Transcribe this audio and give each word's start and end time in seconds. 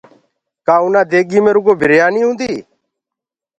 ڪآ 0.65 0.75
آنآ 0.85 1.01
ديگي 1.11 1.39
مي 1.43 1.51
رگو 1.55 1.73
بريآني 1.79 2.21
هوندي 2.25 2.53